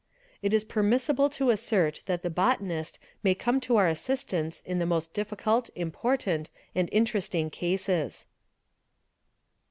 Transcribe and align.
It 0.41 0.51
is 0.51 0.63
permissible 0.63 1.29
to 1.29 1.51
assert 1.51 2.01
that 2.07 2.23
the 2.23 2.31
botanist 2.31 2.97
may 3.21 3.35
come 3.35 3.59
to 3.61 3.75
our 3.77 3.87
assistance 3.87 4.63
in 4.65 4.79
the 4.79 4.85
most 4.87 5.13
difficult 5.13 5.69
important, 5.75 6.49
and 6.73 6.89
interesting 6.91 7.51
cases. 7.51 8.25